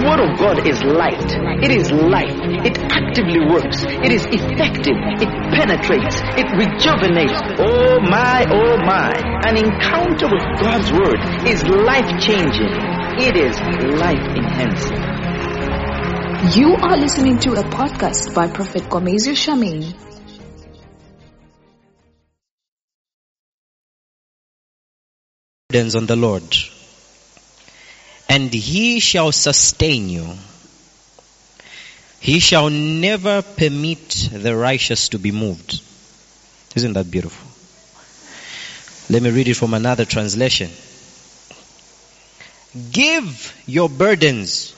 [0.00, 1.28] The Word of God is light.
[1.60, 2.32] It is life.
[2.64, 3.84] It actively works.
[3.84, 4.96] It is effective.
[5.20, 6.16] It penetrates.
[6.40, 7.36] It rejuvenates.
[7.60, 9.12] Oh my, oh my.
[9.44, 12.72] An encounter with God's Word is life changing.
[13.20, 13.60] It is
[14.00, 14.96] life enhancing.
[16.56, 19.92] You are listening to a podcast by Prophet Gomezu Shamin.
[25.68, 26.44] Dependence on the Lord,
[28.30, 30.24] and He shall sustain you.
[32.20, 35.80] He shall never permit the righteous to be moved.
[36.76, 37.48] Isn't that beautiful?
[39.12, 40.70] Let me read it from another translation.
[42.92, 44.76] Give your burdens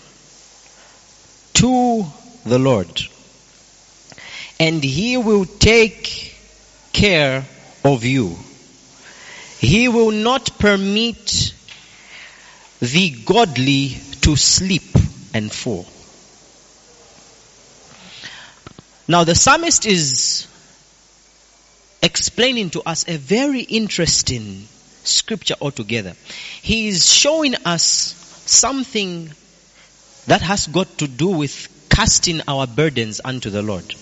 [1.53, 2.07] to
[2.47, 3.03] the Lord,
[4.59, 6.35] and He will take
[6.95, 7.45] care
[7.85, 8.35] of you.
[9.59, 11.53] He will not permit
[12.83, 13.91] the godly
[14.23, 14.83] to sleep
[15.35, 15.87] and fall.
[19.07, 20.49] Now the psalmist is
[22.03, 24.67] explaining to us a very interesting
[25.05, 26.15] scripture altogether.
[26.61, 27.85] He is showing us
[28.47, 29.31] something
[30.27, 33.95] that has got to do with casting our burdens unto the Lord.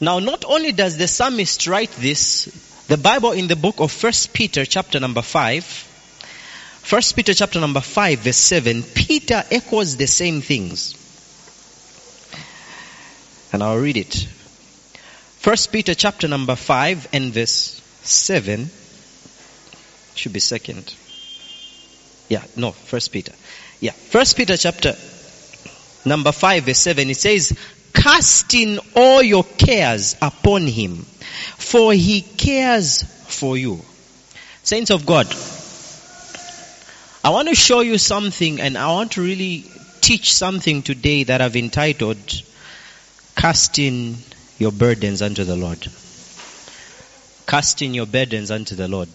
[0.00, 2.46] Now not only does the psalmist write this,
[2.88, 5.90] the Bible in the book of First Peter chapter number 5,
[6.82, 10.98] First Peter chapter number 5 verse 7, Peter echoes the same things.
[13.52, 14.14] And I'll read it.
[15.38, 18.68] First Peter chapter number 5 and verse 7.
[20.14, 20.94] Should be second.
[22.28, 23.32] Yeah, no, First Peter.
[23.80, 24.94] Yeah, First Peter chapter
[26.04, 27.56] number 5 verse 7, it says,
[27.94, 30.96] casting all your cares upon him,
[31.56, 33.80] for he cares for you.
[34.62, 35.26] Saints of God,
[37.24, 39.64] I want to show you something and I want to really
[40.00, 42.18] teach something today that I've entitled
[43.36, 44.16] Casting
[44.58, 45.86] Your Burdens unto the Lord.
[47.46, 49.08] Casting your burdens unto the Lord.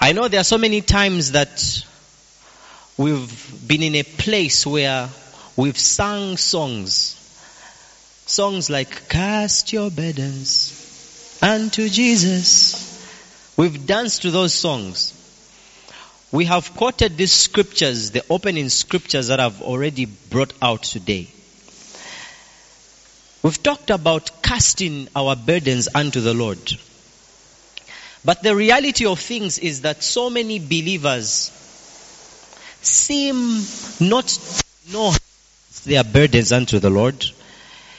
[0.00, 1.84] I know there are so many times that
[2.96, 5.08] we've been in a place where
[5.56, 7.14] we've sung songs.
[8.26, 12.89] Songs like, cast your burdens unto Jesus.
[13.60, 15.12] We've danced to those songs.
[16.32, 21.28] We have quoted these scriptures, the opening scriptures that I've already brought out today.
[23.42, 26.72] We've talked about casting our burdens unto the Lord.
[28.24, 31.50] But the reality of things is that so many believers
[32.80, 33.36] seem
[34.00, 35.12] not to know
[35.84, 37.26] their burdens unto the Lord.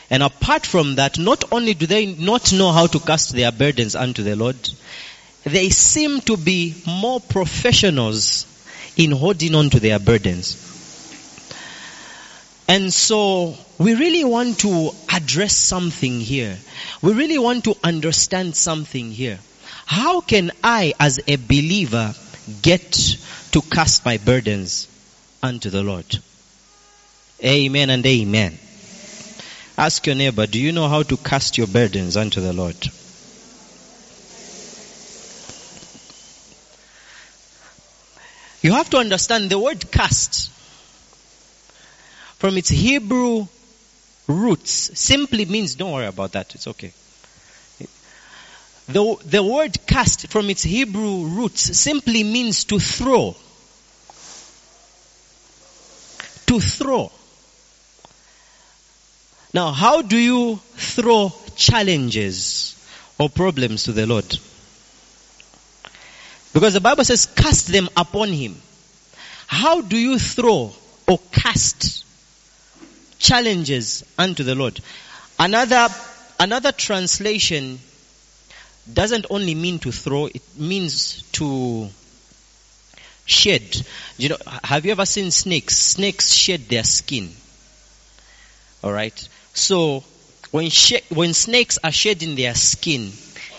[0.09, 3.95] And apart from that, not only do they not know how to cast their burdens
[3.95, 4.57] unto the Lord,
[5.43, 8.45] they seem to be more professionals
[8.97, 10.67] in holding on to their burdens.
[12.67, 16.57] And so we really want to address something here.
[17.01, 19.39] We really want to understand something here.
[19.85, 22.13] How can I as a believer
[22.61, 22.91] get
[23.51, 24.87] to cast my burdens
[25.43, 26.05] unto the Lord?
[27.43, 28.57] Amen and amen.
[29.77, 32.77] Ask your neighbor, do you know how to cast your burdens unto the Lord?
[38.61, 40.51] You have to understand the word cast
[42.37, 43.47] from its Hebrew
[44.27, 46.91] roots simply means, don't worry about that, it's okay.
[48.87, 53.35] The, the word cast from its Hebrew roots simply means to throw.
[56.47, 57.11] To throw.
[59.53, 62.75] Now, how do you throw challenges
[63.17, 64.39] or problems to the Lord?
[66.53, 68.55] Because the Bible says, cast them upon Him.
[69.47, 70.73] How do you throw
[71.07, 72.05] or cast
[73.19, 74.79] challenges unto the Lord?
[75.39, 75.87] Another,
[76.39, 77.79] another translation
[78.91, 81.89] doesn't only mean to throw, it means to
[83.25, 83.85] shed.
[84.17, 85.77] You know, have you ever seen snakes?
[85.77, 87.31] Snakes shed their skin.
[88.83, 89.29] Alright?
[89.53, 90.03] So,
[90.51, 90.69] when,
[91.09, 93.11] when snakes are shedding their skin,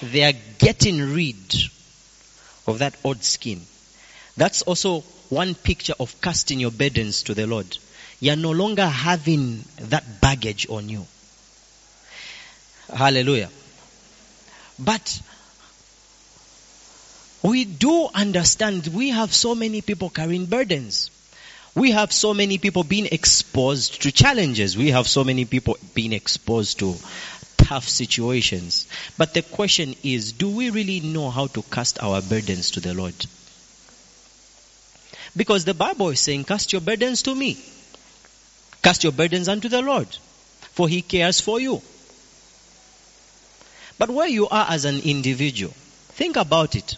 [0.02, 1.36] they are getting rid
[2.66, 3.60] of that odd skin.
[4.36, 7.78] That's also one picture of casting your burdens to the Lord.
[8.20, 11.06] You're no longer having that baggage on you.
[12.94, 13.50] Hallelujah.
[14.78, 15.20] But
[17.42, 21.10] we do understand we have so many people carrying burdens.
[21.74, 24.76] We have so many people being exposed to challenges.
[24.76, 26.94] We have so many people being exposed to
[27.72, 28.86] tough situations.
[29.16, 32.92] But the question is, do we really know how to cast our burdens to the
[32.92, 33.14] Lord?
[35.34, 37.56] Because the Bible is saying, cast your burdens to me.
[38.82, 40.06] Cast your burdens unto the Lord,
[40.74, 41.80] for he cares for you.
[43.98, 45.72] But where you are as an individual,
[46.20, 46.96] think about it.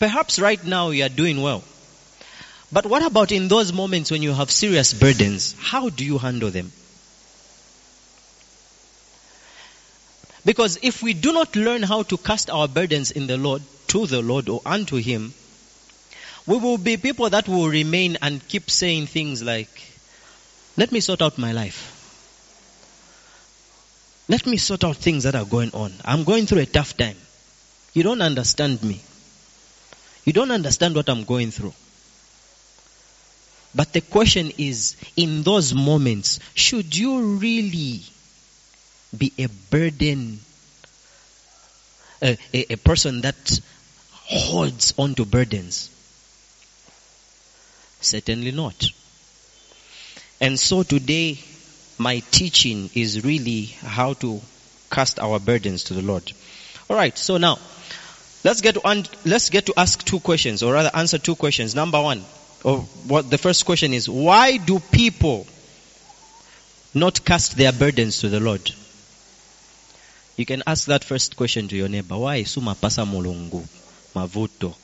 [0.00, 1.62] Perhaps right now you are doing well.
[2.72, 5.54] But what about in those moments when you have serious burdens?
[5.60, 6.72] How do you handle them?
[10.44, 14.06] Because if we do not learn how to cast our burdens in the Lord, to
[14.06, 15.32] the Lord or unto Him,
[16.46, 19.70] we will be people that will remain and keep saying things like,
[20.76, 21.90] let me sort out my life.
[24.28, 25.92] Let me sort out things that are going on.
[26.04, 27.16] I'm going through a tough time.
[27.94, 29.00] You don't understand me.
[30.24, 31.74] You don't understand what I'm going through.
[33.74, 38.02] But the question is, in those moments, should you really
[39.14, 40.38] be a burden,
[42.22, 43.60] a, a, a person that
[44.10, 45.90] holds onto burdens?
[48.00, 48.90] Certainly not.
[50.40, 51.38] And so today,
[51.98, 54.40] my teaching is really how to
[54.90, 56.30] cast our burdens to the Lord.
[56.90, 57.58] Alright, so now,
[58.44, 61.74] let's get to, un- let's get to ask two questions, or rather answer two questions.
[61.74, 62.22] Number one,
[62.62, 62.78] or
[63.08, 65.46] what the first question is, why do people
[66.94, 68.70] not cast their burdens to the Lord?
[70.36, 72.16] You can ask that first question to your neighbor.
[72.16, 73.66] Why suma pasa mulungu
[74.14, 74.74] mavuto?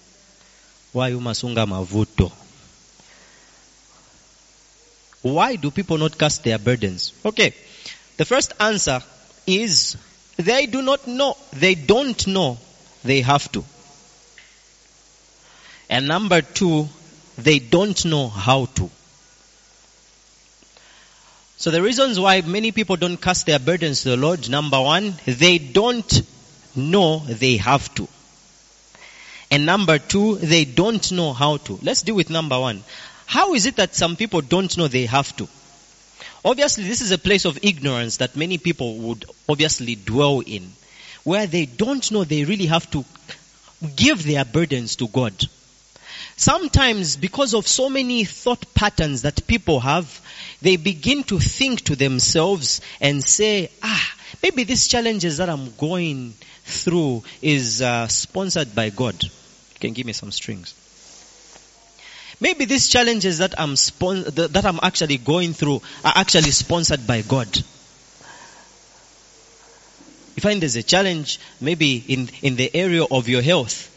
[0.93, 2.31] Why umasunga mavuto?
[5.23, 7.13] Why do people not cast their burdens?
[7.25, 7.53] Okay.
[8.17, 9.03] The first answer
[9.47, 9.97] is
[10.37, 11.37] they do not know.
[11.53, 12.59] They don't know
[13.05, 13.65] they have to.
[15.89, 16.89] And number two,
[17.37, 18.91] they don't know how to.
[21.61, 25.13] So the reasons why many people don't cast their burdens to the Lord, number one,
[25.27, 26.23] they don't
[26.75, 28.09] know they have to.
[29.51, 31.79] And number two, they don't know how to.
[31.83, 32.83] Let's deal with number one.
[33.27, 35.47] How is it that some people don't know they have to?
[36.47, 40.73] Obviously, this is a place of ignorance that many people would obviously dwell in,
[41.25, 43.05] where they don't know they really have to
[43.97, 45.35] give their burdens to God.
[46.41, 50.23] Sometimes, because of so many thought patterns that people have,
[50.63, 56.33] they begin to think to themselves and say, ah, maybe these challenges that I'm going
[56.65, 59.23] through is uh, sponsored by God.
[59.23, 60.73] You can give me some strings.
[62.41, 67.21] Maybe these challenges that I'm spon- that I'm actually going through are actually sponsored by
[67.21, 67.55] God.
[70.37, 73.90] You find there's a challenge maybe in, in the area of your health.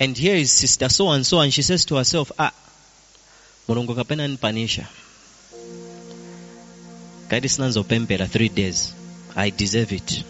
[0.00, 2.52] And here is sister so and so and she says to herself, ah,
[3.68, 4.86] mulungu kapena nipanisha.
[7.28, 8.92] Kaidi sinanzopempera three days.
[9.36, 10.24] I deserve it.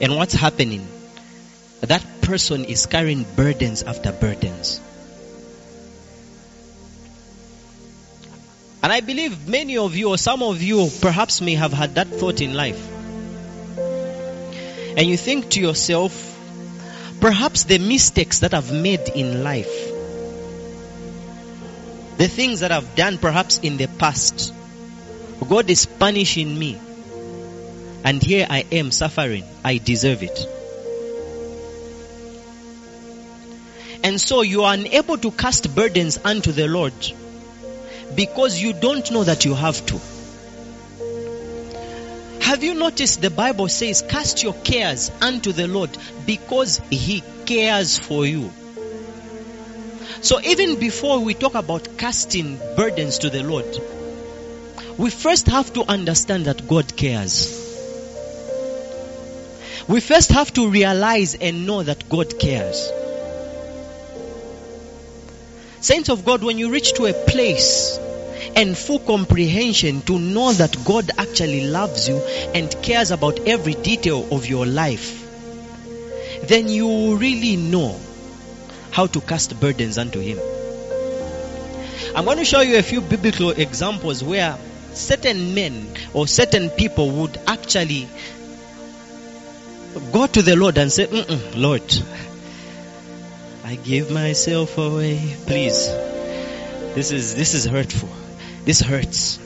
[0.00, 0.86] And what's happening?
[1.80, 4.80] That person is carrying burdens after burdens.
[8.82, 12.08] And I believe many of you or some of you perhaps may have had that
[12.08, 12.90] thought in life.
[14.96, 16.33] And you think to yourself,
[17.24, 19.88] perhaps the mistakes that I've made in life,
[22.18, 24.52] the things that I've done perhaps in the past,
[25.48, 26.78] God is punishing me.
[28.04, 29.42] And here I am suffering.
[29.64, 30.38] I deserve it.
[34.04, 36.92] And so you are unable to cast burdens unto the Lord
[38.14, 39.98] because you don't know that you have to.
[42.54, 45.90] Have you noticed the Bible says, cast your cares unto the Lord
[46.24, 48.52] because He cares for you.
[50.20, 53.66] So even before we talk about casting burdens to the Lord,
[54.96, 57.48] we first have to understand that God cares.
[59.88, 62.88] We first have to realize and know that God cares.
[65.80, 67.98] Saints of God, when you reach to a place
[68.56, 72.18] and full comprehension to know that God actually loves you
[72.54, 75.20] and cares about every detail of your life,
[76.46, 77.98] then you really know
[78.90, 80.38] how to cast burdens unto Him.
[82.16, 84.56] I'm going to show you a few biblical examples where
[84.92, 88.08] certain men or certain people would actually
[90.12, 91.06] go to the Lord and say,
[91.56, 91.82] Lord,
[93.64, 95.36] I give myself away.
[95.46, 95.88] Please.
[96.94, 98.10] This is, this is hurtful.
[98.64, 99.38] This hurts.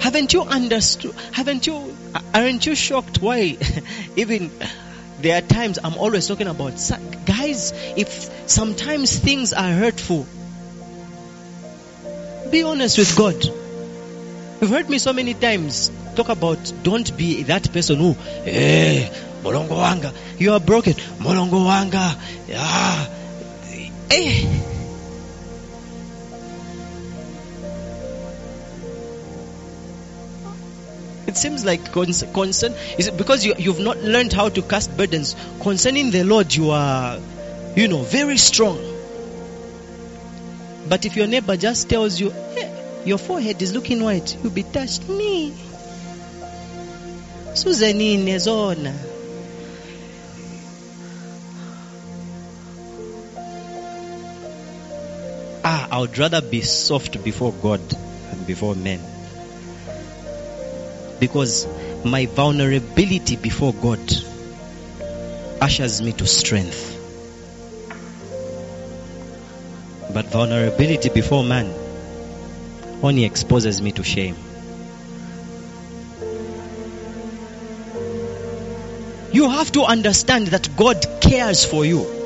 [0.00, 1.14] Haven't you understood?
[1.32, 1.96] Haven't you,
[2.34, 3.56] aren't you shocked why
[4.16, 4.50] even
[5.20, 6.74] there are times I'm always talking about,
[7.24, 10.26] guys, if sometimes things are hurtful,
[12.50, 13.42] be honest with God.
[13.44, 19.08] You've heard me so many times talk about don't be that person who, eh,
[19.42, 20.14] Molongo wanga.
[20.38, 20.94] You are broken.
[21.18, 22.16] Molongo wanga.
[22.48, 23.06] Yeah.
[24.10, 24.73] Eh.
[31.34, 35.34] It seems like concern is it because you, you've not learned how to cast burdens
[35.60, 36.54] concerning the Lord.
[36.54, 37.18] You are,
[37.74, 38.78] you know, very strong.
[40.88, 42.68] But if your neighbor just tells you, "Eh,
[43.04, 45.08] your forehead is looking white, you'll be touched.
[45.08, 45.52] Me,
[47.54, 48.94] Suzanine zona.
[55.64, 59.13] Ah, I would rather be soft before God than before men.
[61.24, 61.66] Because
[62.04, 64.12] my vulnerability before God
[65.58, 66.82] ushers me to strength.
[70.12, 71.72] But vulnerability before man
[73.02, 74.36] only exposes me to shame.
[79.32, 82.23] You have to understand that God cares for you.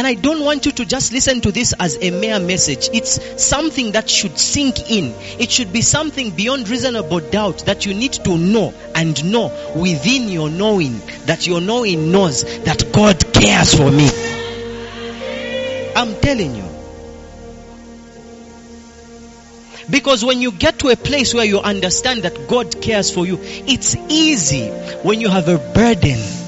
[0.00, 2.88] And I don't want you to just listen to this as a mere message.
[2.94, 5.12] It's something that should sink in.
[5.38, 10.30] It should be something beyond reasonable doubt that you need to know and know within
[10.30, 14.08] your knowing that your knowing knows that God cares for me.
[15.94, 16.64] I'm telling you.
[19.90, 23.38] Because when you get to a place where you understand that God cares for you,
[23.42, 24.70] it's easy
[25.02, 26.39] when you have a burden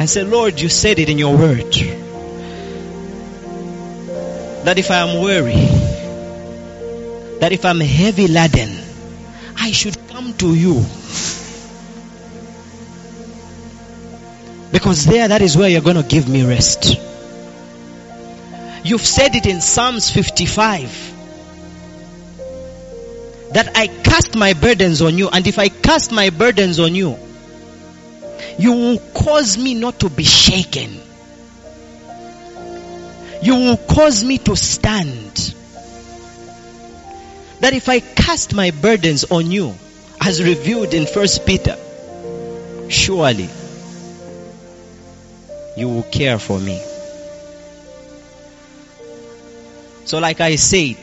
[0.00, 1.74] and said, Lord, you said it in your word
[4.64, 5.52] that if I am weary,
[7.40, 8.78] that if I'm heavy laden,
[9.58, 10.76] I should come to you.
[14.72, 16.98] Because there, that is where you're going to give me rest.
[18.82, 21.08] You've said it in Psalms 55
[23.52, 27.18] that I cast my burdens on you, and if I cast my burdens on you,
[28.58, 31.00] you will cause me not to be shaken.
[33.42, 35.54] You will cause me to stand.
[37.60, 39.74] That if I cast my burdens on you,
[40.20, 41.76] as revealed in First Peter,
[42.88, 43.48] surely
[45.76, 46.80] you will care for me.
[50.04, 50.98] So, like I said,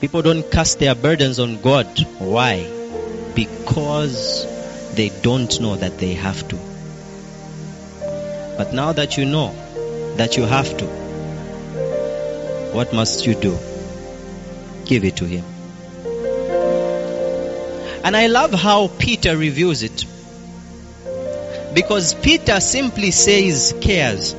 [0.00, 1.86] people don't cast their burdens on God.
[2.18, 2.70] Why?
[3.34, 4.44] Because
[4.96, 6.56] they don't know that they have to.
[8.56, 9.54] But now that you know
[10.16, 10.86] that you have to,
[12.72, 13.58] what must you do?
[14.86, 15.44] Give it to Him.
[18.04, 20.04] And I love how Peter reviews it.
[21.74, 24.34] Because Peter simply says cares.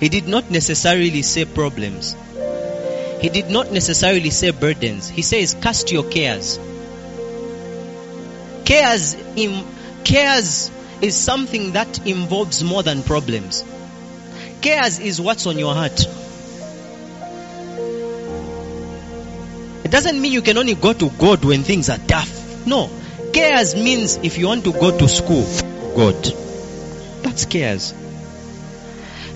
[0.00, 2.16] He did not necessarily say problems.
[3.20, 5.08] He did not necessarily say burdens.
[5.08, 6.58] He says cast your cares.
[8.70, 9.16] Cares,
[10.04, 10.70] cares
[11.02, 13.64] is something that involves more than problems.
[14.60, 15.98] Cares is what's on your heart.
[19.84, 22.64] It doesn't mean you can only go to God when things are tough.
[22.64, 22.88] No.
[23.32, 25.44] Cares means if you want to go to school,
[25.96, 26.24] God.
[27.24, 27.92] That's cares.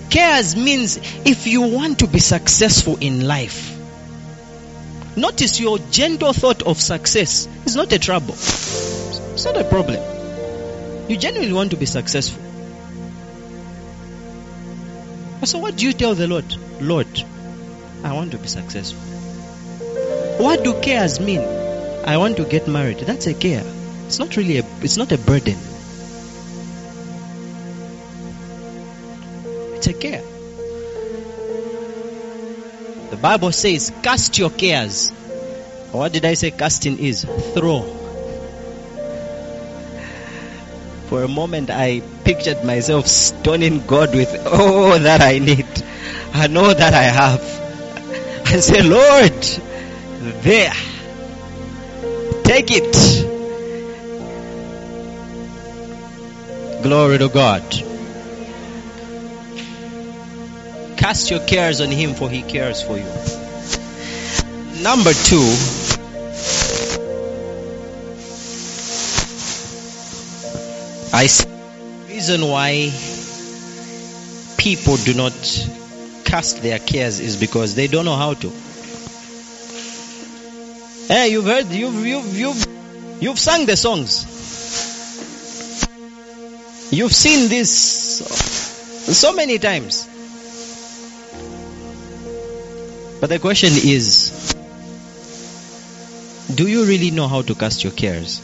[0.09, 3.77] Cares means if you want to be successful in life.
[5.17, 8.35] Notice your gentle thought of success is not a trouble.
[9.35, 9.99] It's not a problem.
[11.09, 12.41] You genuinely want to be successful.
[15.43, 16.55] So what do you tell the Lord?
[16.79, 17.23] Lord,
[18.01, 19.01] I want to be successful.
[20.41, 21.41] What do cares mean?
[21.41, 22.99] I want to get married.
[22.99, 23.65] That's a care.
[24.05, 25.57] It's not really a it's not a burden.
[29.75, 30.23] It's a care.
[33.09, 35.09] The Bible says, cast your cares.
[35.91, 37.25] What did I say casting is?
[37.53, 37.94] Throw.
[41.15, 45.65] For a moment, I pictured myself stoning God with all that I need
[46.33, 47.39] and all that I have.
[48.51, 49.41] And say, Lord,
[50.43, 50.73] there,
[52.43, 52.93] take it.
[56.83, 57.63] Glory to God.
[60.97, 64.83] Cast your cares on Him, for He cares for you.
[64.83, 65.84] Number two,
[71.15, 72.91] I see the reason why
[74.57, 75.31] people do not
[76.25, 78.49] cast their cares is because they don't know how to.
[81.07, 82.67] Hey, you've heard, you've, you've, you've,
[83.21, 84.25] you've sung the songs.
[86.91, 87.71] You've seen this
[89.17, 90.05] so many times.
[93.21, 94.53] But the question is,
[96.53, 98.41] do you really know how to cast your cares?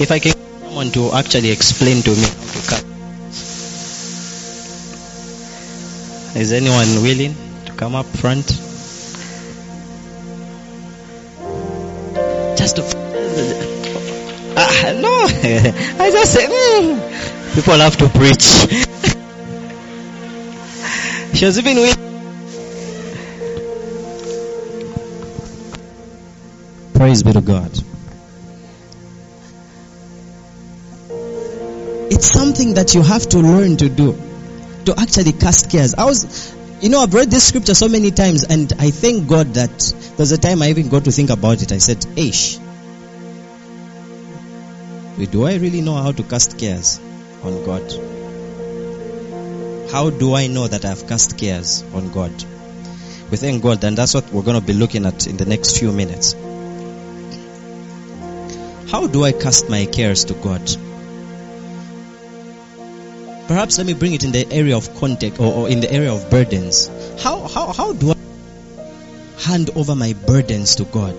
[0.00, 2.86] If I can get someone to actually explain to me how to cast.
[6.34, 7.34] Is anyone willing
[7.66, 8.46] to come up front?
[12.56, 12.82] Just to.
[14.56, 15.12] Ah, no,
[16.02, 18.46] I just say, mm, people have to preach.
[21.36, 21.96] she even willing.
[26.94, 27.89] Praise be to God.
[32.20, 34.12] It's something that you have to learn to do.
[34.84, 35.94] To actually cast cares.
[35.94, 39.54] I was, you know, I've read this scripture so many times and I thank God
[39.54, 39.72] that
[40.18, 41.72] there's a time I even got to think about it.
[41.72, 42.58] I said, Ish,
[45.30, 47.00] do I really know how to cast cares
[47.42, 47.90] on God?
[49.90, 52.32] How do I know that I've cast cares on God?
[53.30, 55.78] We thank God, and that's what we're going to be looking at in the next
[55.78, 56.34] few minutes.
[58.90, 60.89] How do I cast my cares to God?
[63.50, 66.12] Perhaps let me bring it in the area of context or, or in the area
[66.12, 66.86] of burdens.
[67.20, 71.16] How, how, how do I hand over my burdens to God?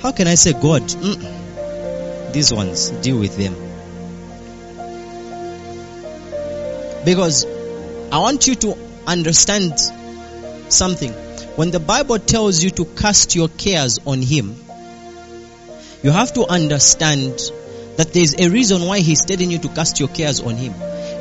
[0.00, 3.54] How can I say, God, mm, these ones, deal with them?
[7.06, 7.46] Because
[8.12, 8.76] I want you to
[9.06, 9.80] understand
[10.68, 11.12] something.
[11.56, 14.54] When the Bible tells you to cast your cares on Him,
[16.02, 17.40] you have to understand
[17.96, 20.74] that there's a reason why He's telling you to cast your cares on Him.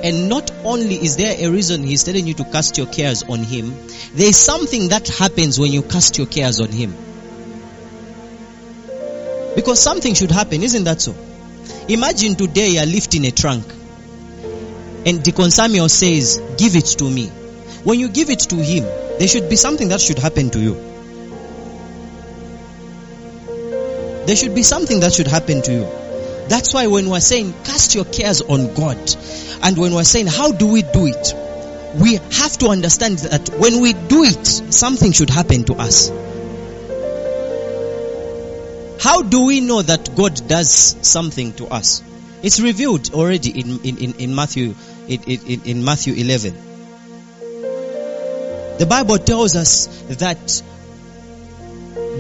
[0.04, 3.40] And not only is there a reason He's telling you to cast your cares on
[3.40, 3.74] Him,
[4.14, 6.96] there's something that happens when you cast your cares on Him.
[9.56, 11.16] Because something should happen, isn't that so?
[11.88, 13.66] Imagine today you're lifting a trunk.
[15.06, 17.28] And Deacon Samuel says, Give it to me.
[17.84, 18.86] When you give it to him,
[19.20, 20.74] there should be something that should happen to you.
[24.26, 26.03] There should be something that should happen to you.
[26.50, 28.98] That's why when we're saying cast your cares on God,
[29.64, 31.34] and when we're saying how do we do it,
[32.00, 36.10] we have to understand that when we do it, something should happen to us.
[39.02, 42.02] How do we know that God does something to us?
[42.42, 44.76] It's revealed already in, in, in, in Matthew
[45.08, 46.54] in, in, in Matthew 11.
[48.80, 50.64] The Bible tells us that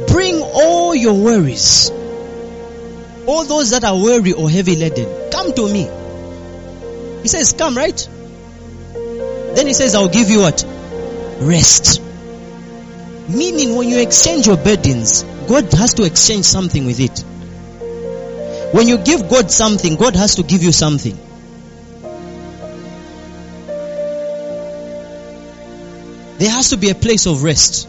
[0.07, 1.89] bring all your worries,
[3.25, 5.89] all those that are weary or heavy laden, come to me.
[7.21, 8.09] He says, Come, right?
[8.93, 10.65] Then he says, I'll give you what?
[11.39, 12.01] Rest.
[13.29, 17.23] Meaning, when you exchange your burdens, God has to exchange something with it.
[18.73, 21.17] When you give God something, God has to give you something.
[26.39, 27.87] There has to be a place of rest.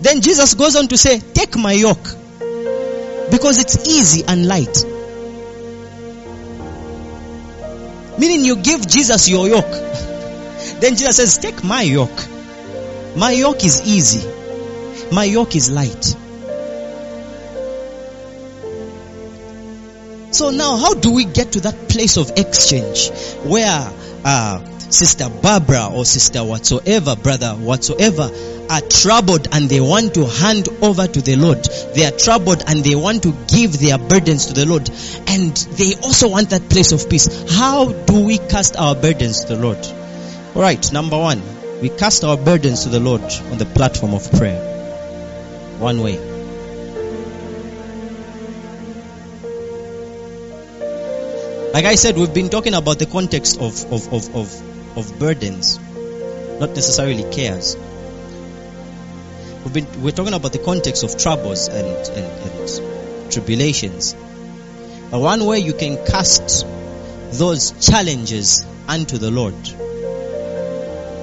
[0.00, 2.08] Then Jesus goes on to say, Take my yoke.
[3.30, 4.84] Because it's easy and light.
[8.18, 9.70] Meaning you give Jesus your yoke.
[10.80, 12.26] then Jesus says, Take my yoke.
[13.16, 14.26] My yoke is easy.
[15.12, 16.16] My yoke is light.
[20.32, 23.10] So now, how do we get to that place of exchange
[23.44, 23.90] where
[24.24, 28.28] uh, Sister Barbara or Sister whatsoever, brother whatsoever,
[28.70, 31.64] are troubled and they want to hand over to the Lord.
[31.94, 34.88] They are troubled and they want to give their burdens to the Lord.
[35.26, 37.50] And they also want that place of peace.
[37.52, 39.78] How do we cast our burdens to the Lord?
[40.54, 41.42] Alright, number one,
[41.80, 44.60] we cast our burdens to the Lord on the platform of prayer.
[45.78, 46.18] One way.
[51.72, 55.78] Like I said, we've been talking about the context of, of, of, of, of burdens,
[56.58, 57.76] not necessarily cares.
[59.66, 62.24] We've been, we're talking about the context of troubles and, and,
[62.60, 64.14] and tribulations.
[65.10, 66.64] But one way you can cast
[67.32, 69.56] those challenges unto the Lord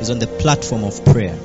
[0.02, 1.40] is on the platform of prayer.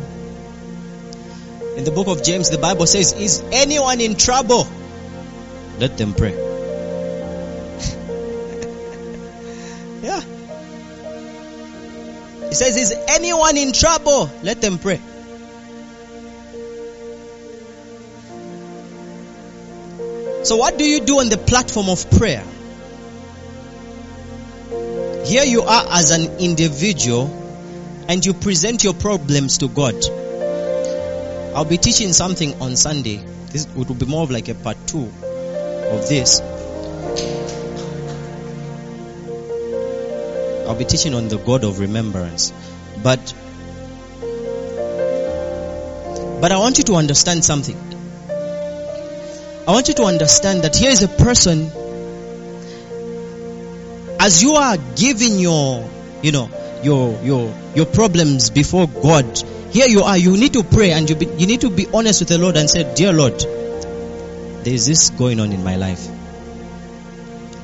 [1.77, 4.67] In the book of James, the Bible says, Is anyone in trouble?
[5.79, 6.33] Let them pray.
[10.03, 10.21] yeah.
[12.49, 14.29] It says, Is anyone in trouble?
[14.43, 15.01] Let them pray.
[20.49, 22.43] So, what do you do on the platform of prayer?
[25.27, 27.27] Here you are as an individual
[28.09, 29.95] and you present your problems to God.
[31.55, 33.23] I'll be teaching something on Sunday.
[33.53, 36.41] This will be more of like a part two of this.
[40.67, 42.55] I'll be teaching on the God of remembrance.
[43.03, 43.35] But
[46.41, 47.88] but I want you to understand something.
[49.69, 51.71] I want you to understand that here is a person
[54.19, 55.87] as you are giving your,
[56.23, 56.49] you know,
[56.83, 59.27] your, your, your problems before God,
[59.71, 62.23] here you are, you need to pray and you, be, you need to be honest
[62.23, 66.09] with the Lord and say, Dear Lord, there is this going on in my life.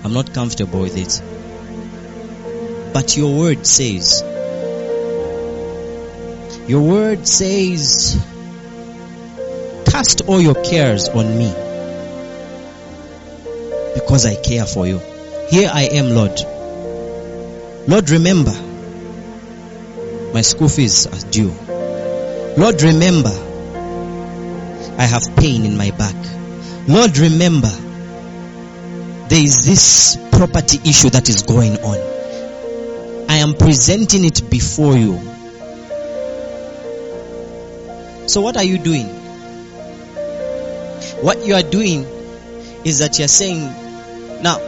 [0.05, 1.23] I'm not comfortable with it.
[2.93, 4.23] But your word says,
[6.69, 8.23] your word says,
[9.87, 11.64] cast all your cares on me
[13.95, 14.99] because I care for you.
[15.49, 16.39] Here I am, Lord.
[17.87, 18.53] Lord, remember,
[20.33, 21.53] my school fees are due.
[22.57, 23.31] Lord, remember,
[24.97, 26.17] I have pain in my back.
[26.89, 27.71] Lord, remember,
[29.29, 33.31] there is this property issue that is going on.
[33.31, 35.19] I am presenting it before you.
[38.29, 39.07] So, what are you doing?
[41.23, 42.05] What you are doing
[42.85, 43.84] is that you're saying,
[44.45, 44.59] now,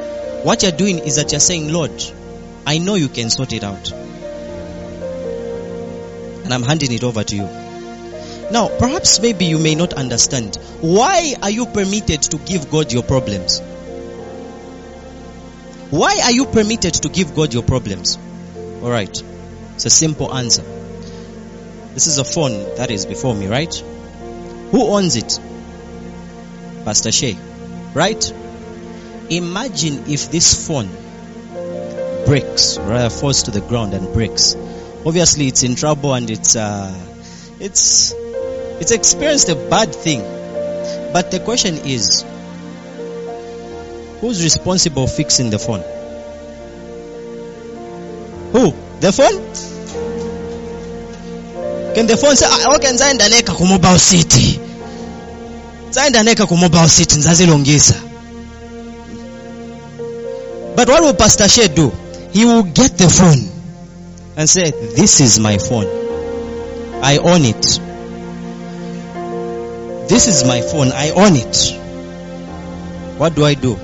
[0.43, 2.03] what you're doing is that you're saying, Lord,
[2.65, 3.93] I know you can sort it out.
[6.45, 7.43] And I'm handing it over to you.
[8.51, 10.57] Now, perhaps maybe you may not understand.
[10.81, 13.61] Why are you permitted to give God your problems?
[15.91, 18.17] Why are you permitted to give God your problems?
[18.83, 19.23] Alright.
[19.75, 20.63] It's a simple answer.
[21.93, 23.75] This is a phone that is before me, right?
[24.71, 25.39] Who owns it?
[26.87, 27.37] Pastor Shay.
[27.93, 28.33] Right?
[29.31, 30.89] Imagine if this phone
[32.27, 34.55] breaks, rather falls to the ground and breaks.
[35.05, 36.93] Obviously, it's in trouble and it's uh,
[37.61, 38.13] it's
[38.81, 40.21] it's experienced a bad thing.
[41.13, 42.25] But the question is,
[44.21, 45.81] who's responsible for fixing the phone?
[48.53, 48.75] Who?
[49.01, 49.37] The phone?
[51.95, 54.61] Can the phone say, ah, okay, nzaenda neka ku mobile city.
[55.91, 58.16] Nzaenda neka ku mobile city nzazilongisa.
[60.77, 61.91] But what will Pastor Shed do?
[62.33, 63.49] He will get the phone
[64.37, 65.87] and say, this is my phone.
[67.03, 67.63] I own it.
[70.07, 70.93] This is my phone.
[70.93, 73.19] I own it.
[73.19, 73.75] What do I do?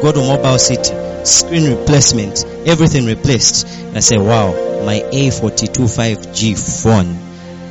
[0.00, 0.94] Go to Mobile City.
[1.26, 2.46] Screen replacement.
[2.66, 3.66] Everything replaced.
[3.66, 4.52] And I say, wow,
[4.86, 7.08] my A42 5G phone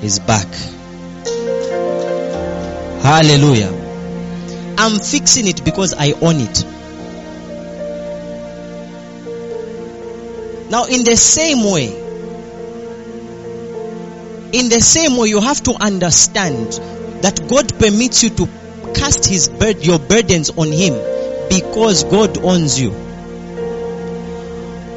[0.03, 0.47] is back.
[3.01, 3.73] Hallelujah.
[4.77, 6.76] I'm fixing it because I own it.
[10.69, 11.87] Now, in the same way,
[14.51, 16.73] in the same way, you have to understand
[17.21, 18.47] that God permits you to
[18.93, 20.93] cast his bur- your burdens on him
[21.49, 22.91] because God owns you.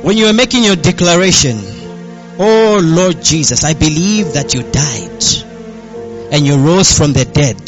[0.03, 1.59] When you are making your declaration,
[2.39, 7.61] Oh Lord Jesus, I believe that you died and you rose from the dead.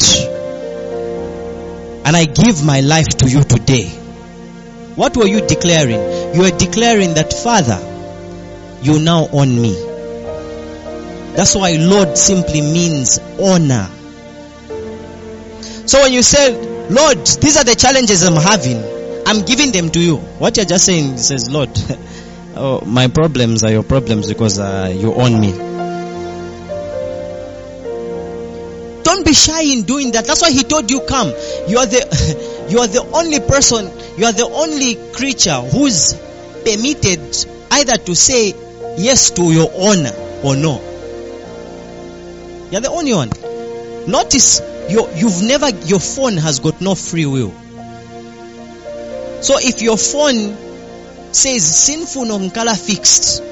[2.05, 3.87] And I give my life to you today.
[4.95, 6.35] What were you declaring?
[6.35, 7.92] You are declaring that Father,
[8.83, 9.73] you now own me.
[11.35, 13.89] That's why Lord simply means honor.
[15.87, 16.51] So when you say,
[16.89, 18.77] Lord, these are the challenges I'm having,
[19.25, 20.17] I'm giving them to you.
[20.17, 21.69] What you're just saying says, Lord,
[22.55, 25.51] oh, my problems are your problems because uh, you own me.
[29.03, 30.25] Don't be shy in doing that.
[30.25, 31.27] That's why he told you come.
[31.67, 33.85] You are the you are the only person,
[34.17, 36.13] you are the only creature who's
[36.63, 37.19] permitted
[37.71, 38.53] either to say
[38.97, 40.79] yes to your honor or no.
[42.71, 43.29] You're the only one.
[44.07, 47.51] Notice you you've never your phone has got no free will.
[49.41, 50.55] So if your phone
[51.33, 53.43] says sinful nonkala fixed,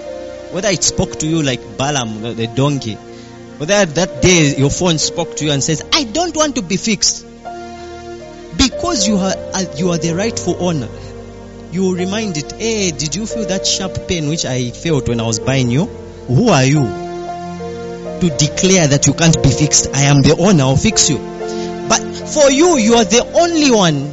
[0.51, 5.35] whether it spoke to you like Balaam the donkey, whether that day your phone spoke
[5.37, 7.25] to you and says, I don't want to be fixed.
[8.57, 9.35] Because you are
[9.75, 10.87] you are the rightful owner.
[11.71, 15.21] You will remind it, hey, did you feel that sharp pain which I felt when
[15.21, 15.85] I was buying you?
[15.85, 16.81] Who are you?
[16.81, 19.95] To declare that you can't be fixed.
[19.95, 21.17] I am the owner, I'll fix you.
[21.17, 24.11] But for you, you are the only one,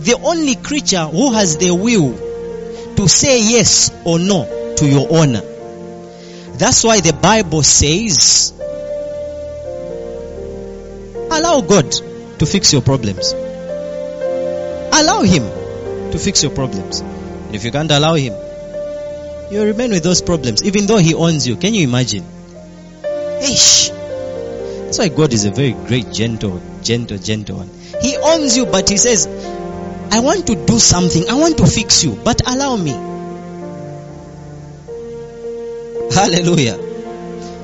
[0.00, 2.16] the only creature who has the will
[2.96, 5.42] to say yes or no to your owner.
[6.58, 8.52] That's why the Bible says,
[11.30, 11.92] allow God
[12.40, 13.32] to fix your problems.
[14.92, 15.57] Allow Him
[16.12, 17.00] to fix your problems.
[17.00, 18.34] And if you can't allow Him,
[19.50, 21.56] you remain with those problems, even though He owns you.
[21.56, 22.24] Can you imagine?
[23.40, 23.90] Ish.
[23.90, 27.70] That's why God is a very great, gentle, gentle, gentle one.
[28.00, 29.26] He owns you, but He says,
[30.10, 31.28] I want to do something.
[31.28, 32.92] I want to fix you, but allow me.
[36.14, 36.88] Hallelujah.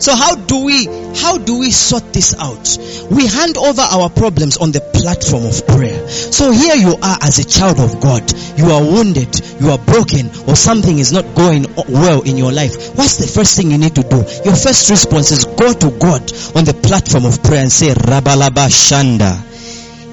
[0.00, 2.78] So how do we, how do we sort this out?
[3.11, 5.93] We hand over our problems on the platform of prayer.
[6.08, 8.22] So here you are as a child of God.
[8.58, 12.96] You are wounded, you are broken, or something is not going well in your life.
[12.96, 14.16] What's the first thing you need to do?
[14.44, 16.22] Your first response is go to God
[16.56, 19.36] on the platform of prayer and say, Rabalaba Shanda.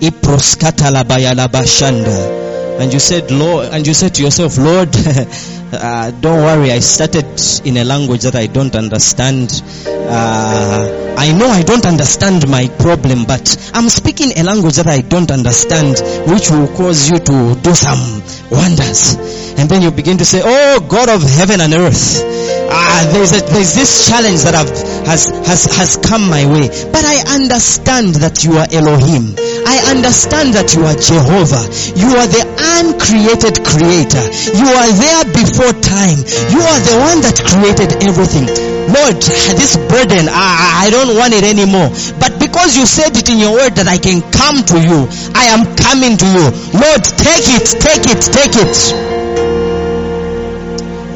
[0.01, 2.50] Iproskata Iproskatalabaya Shanda.
[2.81, 4.89] And you said, Lord, and you said to yourself, Lord,
[5.71, 7.29] uh, don't worry, I started
[7.63, 9.51] in a language that I don't understand.
[9.85, 15.01] Uh, I know I don't understand my problem, but I'm speaking a language that I
[15.01, 18.01] don't understand, which will cause you to do some
[18.49, 19.13] wonders.
[19.59, 22.23] And then you begin to say, Oh God of heaven and earth,
[22.71, 24.69] ah, there's, a, there's this challenge that I've,
[25.05, 26.67] has, has, has come my way.
[26.91, 29.35] But I understand that you are Elohim.
[29.65, 31.65] I understand that you are Jehovah.
[31.93, 32.43] You are the
[32.81, 34.25] uncreated creator.
[34.57, 36.19] You are there before time.
[36.49, 38.49] You are the one that created everything.
[38.89, 39.21] Lord,
[39.55, 41.89] this burden, I, I don't want it anymore.
[42.19, 45.53] But because you said it in your word that I can come to you, I
[45.53, 46.45] am coming to you.
[46.73, 48.75] Lord, take it, take it, take it.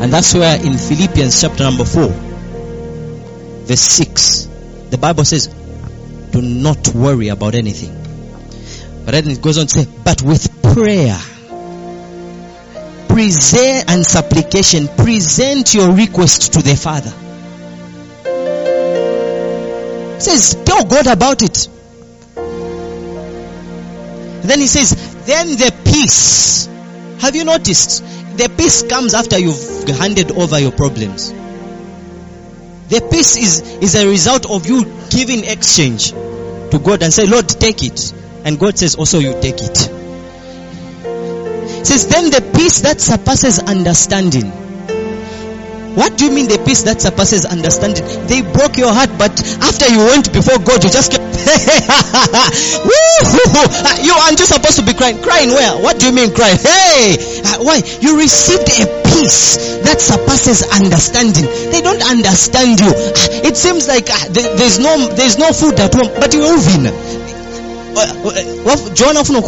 [0.02, 2.08] And that's where in Philippians chapter number 4,
[3.66, 4.46] verse 6,
[4.92, 5.48] the Bible says,
[6.32, 8.05] do not worry about anything.
[9.06, 11.16] But then it goes on to say, but with prayer,
[13.08, 17.14] present and supplication, present your request to the Father.
[20.16, 21.70] It says, tell God about it.
[24.48, 26.68] Then he says, then the peace.
[27.20, 28.04] Have you noticed?
[28.38, 31.32] The peace comes after you've handed over your problems.
[32.90, 37.48] The peace is, is a result of you giving exchange to God and say, Lord,
[37.48, 38.14] take it.
[38.46, 39.90] And God says, also you take it.
[41.82, 44.46] It says, then the peace that surpasses understanding.
[45.98, 48.06] What do you mean the peace that surpasses understanding?
[48.30, 49.34] They broke your heart, but
[49.66, 51.32] after you went before God, you just kept, uh,
[54.06, 55.24] you aren't you supposed to be crying?
[55.26, 55.82] Crying where?
[55.82, 56.62] What do you mean crying?
[56.62, 57.18] Hey!
[57.50, 57.82] Uh, why?
[57.98, 61.50] You received a peace that surpasses understanding.
[61.74, 62.94] They don't understand you.
[62.94, 67.25] Uh, it seems like uh, there's no, there's no food at home, but you're moving.
[68.94, 69.40] John afuna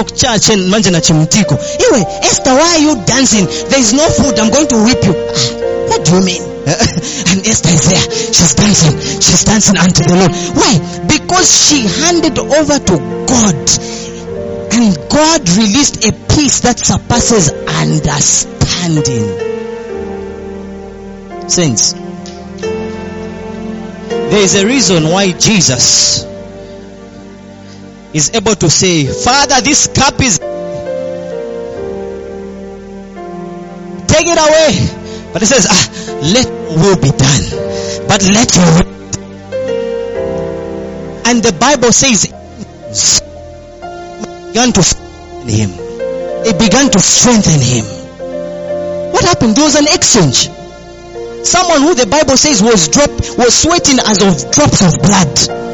[0.00, 1.54] okuchacha manje na chimtiko.
[1.54, 3.46] Iwe Esther why are you dancing?
[3.46, 4.38] There is no food.
[4.38, 5.14] I'm going to whip you.
[5.14, 6.42] Ah, what do you mean?
[6.66, 8.10] And Esther is there.
[8.10, 8.98] She's dancing.
[9.20, 10.32] She's dancing unto the Lord.
[10.56, 10.80] Why?
[11.06, 13.70] Because she handed over to God.
[14.72, 19.54] And God released a peace that surpasses understanding.
[21.48, 21.94] Saints
[24.28, 26.24] there is a reason why Jesus
[28.16, 30.38] is able to say, Father, this cup is.
[34.08, 35.32] Take it away.
[35.32, 35.84] But he says, ah,
[36.32, 37.44] let will be done.
[38.08, 38.64] But let your
[41.28, 42.32] And the Bible says,
[44.48, 45.70] began to strengthen him.
[46.48, 47.84] It began to strengthen him.
[49.12, 49.56] What happened?
[49.56, 50.48] There was an exchange.
[51.44, 55.65] Someone who the Bible says was drop was sweating as of drops of blood.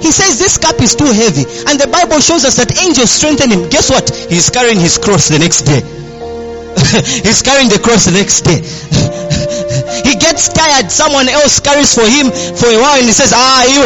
[0.00, 1.44] He says this cup is too heavy.
[1.68, 3.68] And the Bible shows us that angels strengthen him.
[3.68, 4.08] Guess what?
[4.08, 5.84] He's carrying his cross the next day.
[7.26, 8.64] He's carrying the cross the next day.
[10.08, 10.88] he gets tired.
[10.90, 13.84] Someone else carries for him for a while and he says, ah, you,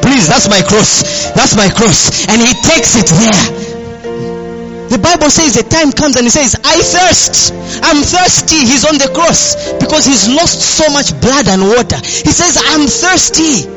[0.00, 1.30] please, that's my cross.
[1.36, 2.24] That's my cross.
[2.32, 3.44] And he takes it there.
[4.88, 7.52] The Bible says the time comes and he says, I thirst.
[7.82, 8.64] I'm thirsty.
[8.64, 11.98] He's on the cross because he's lost so much blood and water.
[12.00, 13.73] He says, I'm thirsty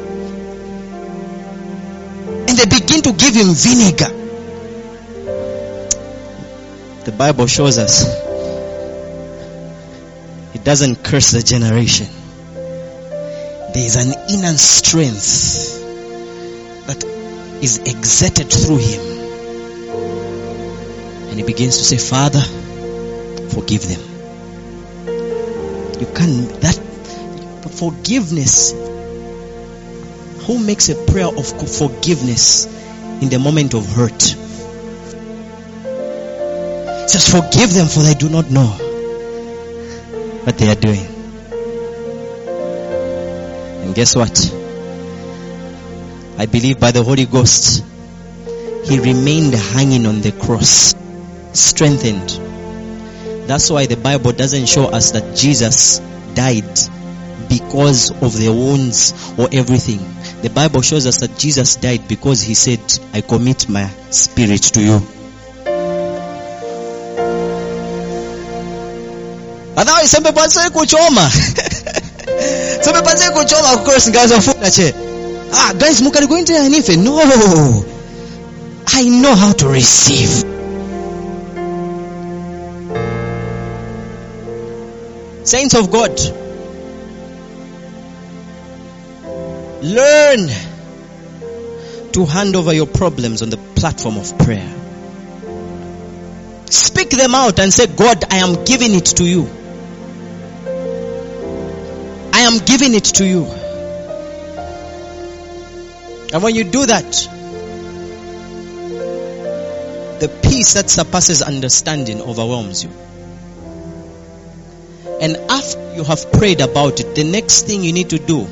[2.58, 4.10] they begin to give him vinegar.
[7.06, 8.06] The Bible shows us
[10.56, 12.08] it doesn't curse the generation.
[13.74, 15.78] There is an inner strength
[16.88, 17.04] that
[17.62, 19.02] is exerted through him.
[21.30, 22.42] And he begins to say, Father,
[23.54, 24.02] forgive them.
[26.00, 26.80] You can that
[27.72, 28.74] forgiveness
[30.48, 32.66] who makes a prayer of forgiveness
[33.22, 34.22] in the moment of hurt.
[37.10, 38.68] says, Forgive them for they do not know
[40.46, 41.06] what they are doing.
[43.84, 44.54] And guess what?
[46.38, 47.84] I believe by the Holy Ghost,
[48.86, 50.96] he remained hanging on the cross,
[51.52, 52.30] strengthened.
[53.50, 56.00] That's why the Bible doesn't show us that Jesus
[56.36, 56.80] died
[57.50, 60.17] because of the wounds or everything.
[60.42, 62.80] The Bible shows us that Jesus died because he said,
[63.14, 65.02] I commit my spirit to you.
[69.76, 71.30] Otherwise, some people say kuchoma.
[72.82, 74.94] sebepanze kuchola course guys wafunda che
[75.54, 77.20] ah guys mukali kuendelea nife no
[78.98, 80.44] i know how to receive
[85.44, 86.47] saints of god
[89.82, 90.50] learn
[92.12, 94.74] to hand over your problems on the platform of prayer
[96.66, 99.48] speak them out and say god i am giving it to you
[102.38, 103.46] I am giving it to you.
[106.32, 107.12] And when you do that,
[110.20, 112.92] the peace that surpasses understanding overwhelms you.
[115.20, 118.48] And after you have prayed about it, the next thing you need to do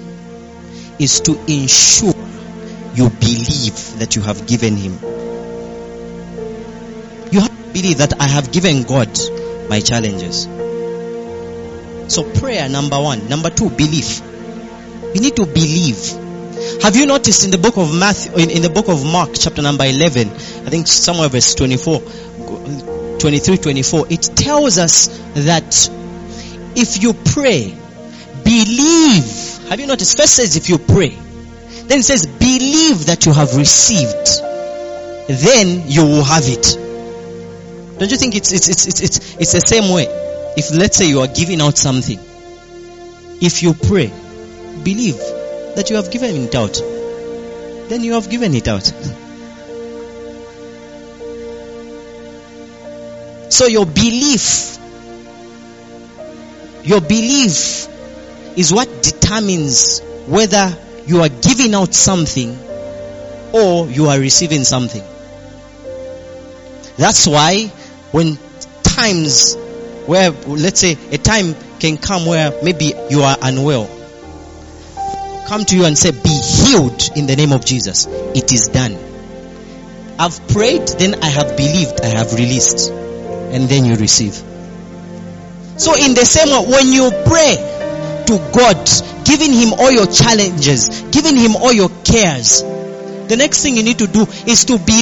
[1.00, 2.14] is to ensure
[2.96, 4.94] you believe that you have given Him.
[7.32, 9.10] You have to believe that I have given God
[9.70, 10.48] my challenges.
[12.08, 13.28] So prayer, number one.
[13.30, 14.22] Number two, belief.
[15.14, 16.26] You need to believe.
[16.82, 19.62] Have you noticed in the book of Matthew, in, in the book of Mark, chapter
[19.62, 22.00] number 11, I think somewhere verse 24,
[23.20, 25.90] 23, 24, it tells us that
[26.76, 27.76] if you pray,
[28.44, 29.45] believe.
[29.70, 30.18] Have you noticed?
[30.18, 31.10] First says if you pray.
[31.10, 34.42] Then it says believe that you have received.
[35.28, 36.78] Then you will have it.
[38.00, 40.06] Don't you think it's, it's, it's, it's, it's, it's the same way?
[40.58, 42.20] If let's say you are giving out something,
[43.42, 44.08] if you pray,
[44.84, 45.18] believe
[45.76, 46.80] that you have given it out,
[47.90, 48.84] then you have given it out.
[53.52, 54.78] So your belief,
[56.84, 57.88] your belief
[58.56, 62.58] is what determines whether you are giving out something
[63.54, 65.04] or you are receiving something.
[66.98, 67.68] That's why
[68.12, 68.38] when
[68.84, 69.56] times
[70.06, 73.90] where let's say a time can come where maybe you are unwell
[75.48, 78.08] come to you and say be healed in the name of jesus.
[78.08, 78.98] It is done.
[80.18, 84.34] I've prayed then i have believed i have released and then you receive.
[85.78, 87.75] So in the same way when you pray
[88.28, 88.90] to god
[89.24, 92.62] giving him all your challenges giving him all your cares.
[92.62, 95.02] The next thing you need to do is to be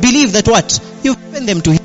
[0.00, 0.80] believe that what?
[1.02, 1.84] You've given them to him.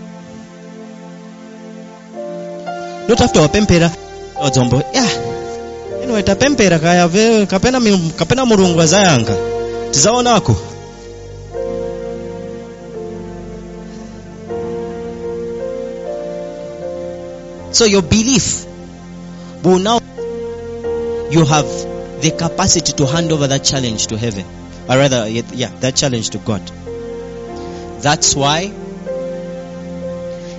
[3.07, 3.89] Not after wapempera.
[4.35, 4.81] Wadzombo.
[4.93, 5.05] Ya
[6.01, 7.79] anyway kaya ve kapena
[8.17, 9.35] kapena mulungu azayanga
[9.91, 10.55] tizaonako.
[17.71, 18.70] So your belief
[19.63, 19.99] will now
[21.29, 21.67] you have
[22.21, 24.45] the capacity to hand over that challenge to heaven.
[24.89, 26.61] Or rather yeah that challenge to god.
[28.01, 28.73] That's why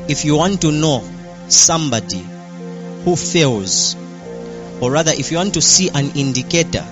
[0.08, 1.04] if you want to know
[1.48, 2.24] somebody
[3.04, 3.96] who fails,
[4.80, 6.84] or rather, if you want to see an indicator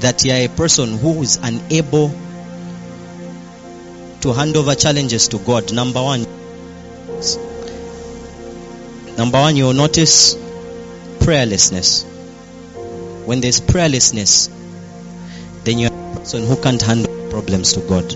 [0.00, 2.08] that you are a person who is unable
[4.20, 6.22] to hand over challenges to God, number one,
[9.16, 10.36] number one, you'll notice
[11.24, 12.04] prayerlessness.
[13.26, 14.50] When there's prayerlessness,
[15.64, 18.14] then you're a person who can't handle problems to God.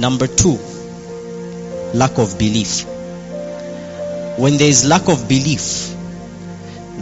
[0.00, 0.58] Number two,
[1.94, 2.84] lack of belief
[4.36, 5.94] when there is lack of belief,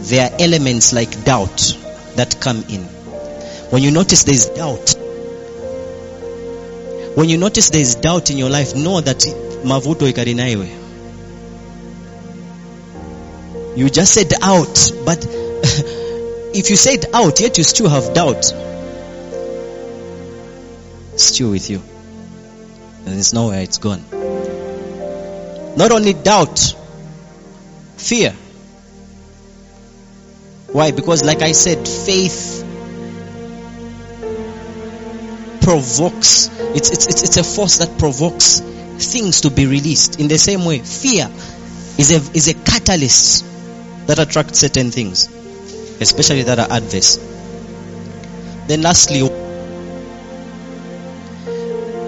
[0.07, 1.75] there are elements like doubt
[2.15, 2.81] that come in.
[3.71, 4.95] When you notice there is doubt,
[7.15, 9.17] when you notice there is doubt in your life, know that
[9.63, 10.82] mavuto ikarinaiwe.
[13.75, 15.25] You just said out, but
[16.53, 18.45] if you said out, yet you still have doubt,
[21.17, 21.81] still with you.
[23.05, 24.03] And it's nowhere it's gone.
[25.75, 26.75] Not only doubt,
[27.97, 28.31] fear.
[30.71, 30.91] Why?
[30.91, 32.63] Because, like I said, faith
[35.61, 40.19] provokes, it's, it's, it's, it's a force that provokes things to be released.
[40.19, 41.25] In the same way, fear
[41.97, 43.52] is a, is a catalyst
[44.07, 45.27] that attract certain things,
[46.01, 47.17] especially that are adverse.
[48.67, 49.27] Then, lastly,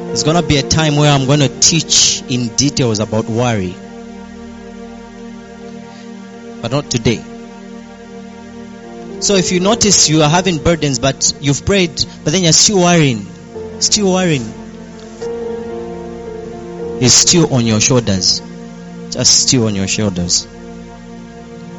[0.08, 3.76] there's going to be a time where I'm going to teach in details about worry
[6.66, 7.24] but not today.
[9.20, 11.94] So if you notice you are having burdens, but you've prayed,
[12.24, 13.24] but then you're still worrying,
[13.82, 14.42] still worrying,
[17.00, 18.42] it's still on your shoulders,
[19.12, 20.48] just still on your shoulders.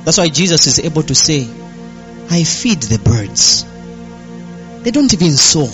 [0.06, 1.48] That's why Jesus is able to say,
[2.30, 3.64] I feed the birds.
[4.84, 5.66] They don't even sow.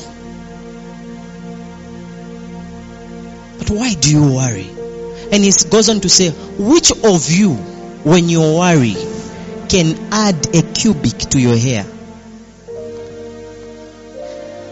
[3.58, 4.70] But why do you worry?
[5.30, 7.52] And he goes on to say, which of you
[8.04, 8.96] when you worry,
[9.68, 11.84] can add a cubit to your hair.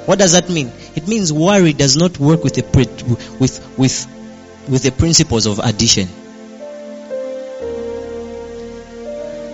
[0.07, 0.73] What does that mean?
[0.95, 2.63] It means worry does not work with the
[3.39, 4.07] with with
[4.71, 6.09] with the principles of addition.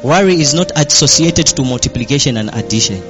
[0.03, 3.03] Worry is not associated to multiplication and addition.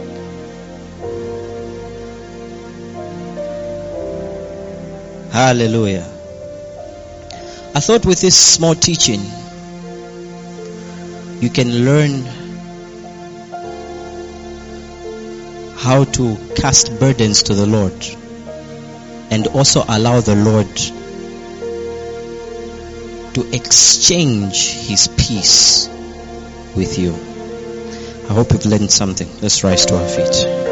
[5.33, 6.07] Hallelujah.
[7.75, 9.21] I thought with this small teaching,
[11.41, 12.25] you can learn
[15.77, 17.93] how to cast burdens to the Lord
[19.31, 20.75] and also allow the Lord
[23.35, 25.91] to exchange his peace
[26.77, 27.15] with you.
[28.29, 29.29] I hope you've learned something.
[29.41, 30.66] Let's rise to our feet.